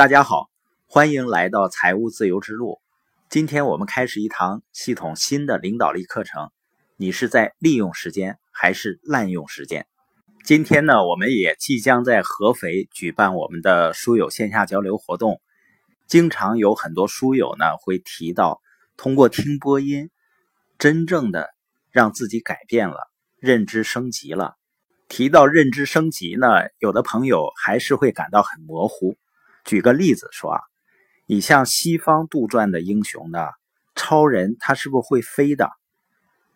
[0.00, 0.48] 大家好，
[0.86, 2.80] 欢迎来到财务自由之路。
[3.28, 6.50] 今天我们开始一堂系统新的领导力课程。
[6.96, 9.86] 你是在利用时间还是滥用时间？
[10.42, 15.38] 今天呢，我们也即将在合肥举办我们的书友线下交流活动。
[16.06, 18.62] 经常有很多书友呢会提到，
[18.96, 20.08] 通过听播音，
[20.78, 21.50] 真正的
[21.90, 24.54] 让自己改变了，认知升级了。
[25.08, 26.46] 提到认知升级呢，
[26.78, 29.18] 有的朋友还是会感到很模糊。
[29.70, 30.60] 举个例子说啊，
[31.26, 33.46] 你像西方杜撰的英雄呢，
[33.94, 35.70] 超人他是不是会飞的？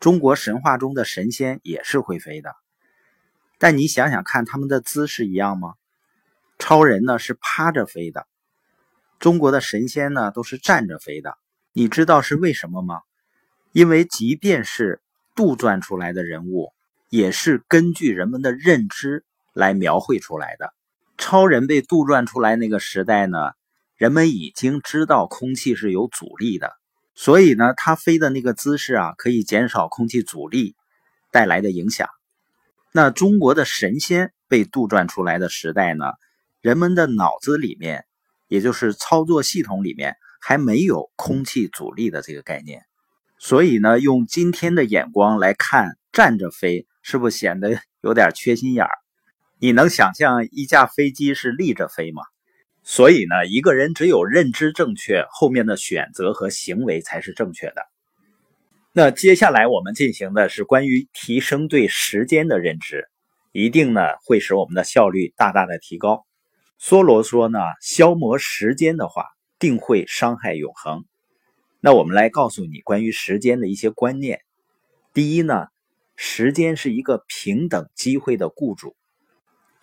[0.00, 2.56] 中国神话中的神仙也是会飞的，
[3.60, 5.74] 但你想想看，他们的姿势一样吗？
[6.58, 8.26] 超人呢是趴着飞的，
[9.20, 11.38] 中国的神仙呢都是站着飞的。
[11.72, 13.02] 你知道是为什么吗？
[13.70, 15.00] 因为即便是
[15.36, 16.72] 杜撰出来的人物，
[17.10, 20.74] 也是根据人们的认知来描绘出来的。
[21.16, 23.38] 超人被杜撰出来那个时代呢，
[23.96, 26.72] 人们已经知道空气是有阻力的，
[27.14, 30.74] 所以呢，他飞的那个姿势啊，可以减少空气阻力
[31.30, 32.08] 带来的影响。
[32.92, 36.06] 那中国的神仙被杜撰出来的时代呢，
[36.60, 38.04] 人们的脑子里面，
[38.48, 42.82] 也就是操作系统里面还没有空气阻力的这个概念，
[43.38, 48.90] 所以呢，用今天的眼光来看，站着飞是不是显得有点缺心眼儿？
[49.64, 52.20] 你能想象一架飞机是立着飞吗？
[52.82, 57.76] 所以呢，一个人只有认知正确，后面的选择和行为才是正确的。
[58.92, 63.08] 那接下来我们进行的是关于提升对时间的认知，
[63.52, 66.26] 一定呢会使我们的效率大大的提高。
[66.78, 69.24] 梭罗说呢，消磨时间的话，
[69.58, 71.06] 定会伤害永恒。
[71.80, 74.42] 那我们来告诉你关于时间的一些观念。
[75.14, 75.68] 第一呢，
[76.16, 78.94] 时间是一个平等机会的雇主。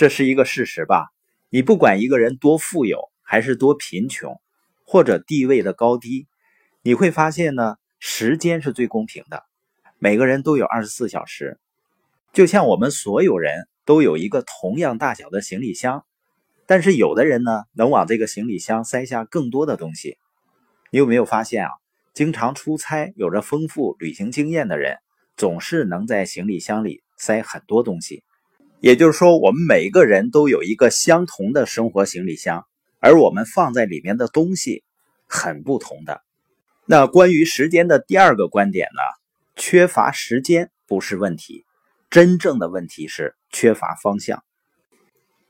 [0.00, 1.10] 这是一个事实吧？
[1.50, 4.40] 你不管一个人多富有，还是多贫穷，
[4.86, 6.26] 或者地位的高低，
[6.80, 9.44] 你会发现呢，时间是最公平的。
[9.98, 11.60] 每个人都有二十四小时，
[12.32, 16.06] 就像我们所有人都有一个同样大小的行李箱，
[16.64, 20.16] 但是有的人呢，能往这个行李箱塞下更多的东西。
[20.90, 21.72] 你有没有发现啊？
[22.14, 24.96] 经常出差、有着丰富旅行经验的人，
[25.36, 28.24] 总是能在行李箱里塞很多东西。
[28.80, 32.66] 也就是说，我们每个人都有一个相同的生活行李箱，
[32.98, 34.82] 而我们放在里面的东西
[35.26, 36.22] 很不同的。
[36.86, 39.02] 那关于时间的第二个观点呢？
[39.54, 41.66] 缺乏时间不是问题，
[42.08, 44.42] 真正的问题是缺乏方向。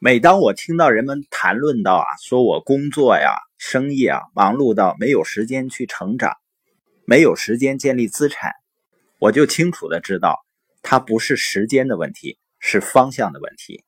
[0.01, 6.35] 每当我听到人们谈论到啊，说我工作呀、生意啊忙碌到没有时间去成长，
[7.05, 8.51] 没有时间建立资产，
[9.21, 10.41] 我就清楚的知道，
[10.83, 12.37] 它不是时间的问题。
[12.61, 13.83] 是方向的问题。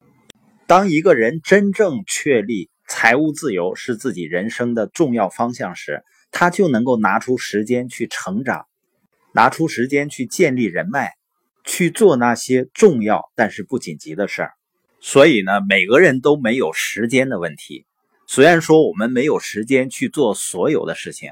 [0.67, 8.67] 当一个人真正确立财务自由是自己人生的重要方向时，他就能够拿出时间去成长，
[9.33, 11.13] 拿出时间去建立人脉，
[11.65, 14.53] 去做那些重要但是不紧急的事儿。
[15.01, 17.87] 所以呢，每个人都没有时间的问题。
[18.27, 21.31] 虽然说我们没有时间去做所有的事情，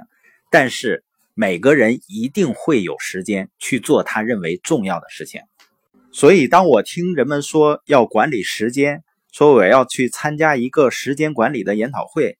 [0.50, 1.02] 但是
[1.34, 5.40] 每个人一定会有时间去做他认为重要的事情。
[6.12, 12.36] 所以，当我听人们说要管理时间，说我要去参加一个时间管理的研讨会，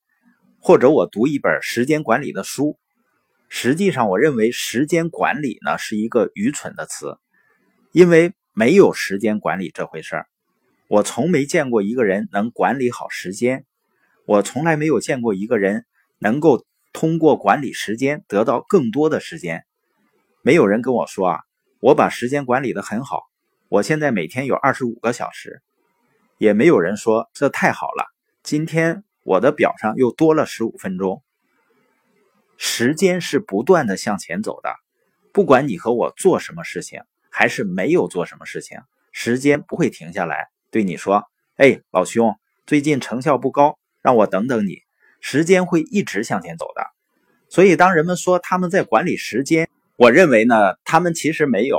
[0.60, 2.76] 或者我读一本时间管理的书，
[3.48, 7.16] 实际上，我认为时间管理呢是一个愚蠢的词，
[7.92, 10.26] 因为没有时间管理这回事儿。
[10.88, 13.64] 我从没见过一个人能管理好时间，
[14.26, 15.87] 我从来没有见过一个人
[16.19, 19.64] 能够通过管理时间得到更多的时间。
[20.42, 21.38] 没有人跟我说啊，
[21.78, 23.29] 我把时间管理的很好。
[23.70, 25.62] 我现在每天有二十五个小时，
[26.38, 28.04] 也没有人说这太好了。
[28.42, 31.22] 今天我的表上又多了十五分钟。
[32.56, 34.75] 时间是不断的向前走的，
[35.32, 38.81] 不管你和我做什么事情，还是没有做什么事情，
[39.12, 41.22] 时间不会停下来对你说
[41.54, 42.34] ：“哎，老兄，
[42.66, 44.78] 最近成效不高，让我等等你。”
[45.22, 46.84] 时间会一直向前走的。
[47.49, 51.78] 所以，当人们说他们在管理时间，我认为呢，他们其实没有。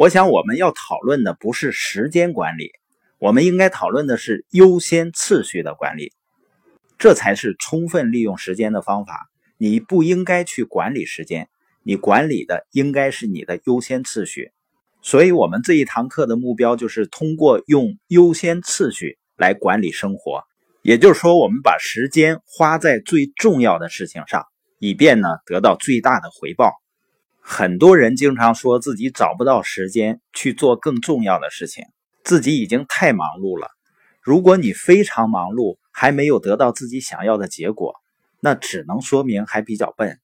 [0.00, 2.70] 我想我们要讨论的不是时间管理，
[3.18, 6.14] 我们应该讨论的是优先次序的管理，
[6.96, 9.28] 这才是充分利用时间的方法。
[9.58, 11.50] 你不应该去管理时间，
[11.82, 14.52] 你管理的应该是你的优先次序。
[15.02, 20.44] 所以，我们这一堂课的目标就是通过用优先次序来管理生活，
[20.80, 24.46] 也就是说，我们把时间花在最重要的事情上，
[24.78, 26.72] 以便呢得到最大的回报。
[27.40, 31.84] 很多人经常说自己找不到时间去做更重要的事情，
[32.22, 33.68] 自己已经太忙碌了。
[34.20, 37.94] 如果你非常忙碌，还没有得到自己想要的结果，
[38.38, 40.20] 那只能说明还比较笨，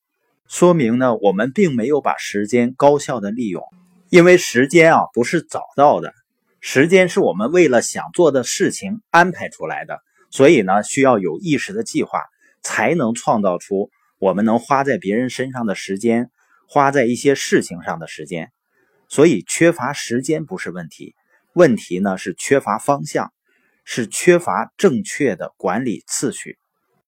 [0.47, 3.65] 说明呢我们并没有把时间高效的利用。
[4.09, 6.15] 因为时间啊不是找到的，
[6.61, 9.99] 时间是我们为了想做的事情安排出来的，
[10.31, 12.23] 所以呢需要有意识的计划，
[12.63, 16.31] 才能创造出我们能花在别人身上的时间，
[16.67, 18.53] 花在一些事情上的时间。
[19.09, 21.15] 所以缺乏时间不是问题，
[21.53, 23.33] 问题呢是缺乏方向，
[23.85, 26.59] 是缺乏正确的管理次序。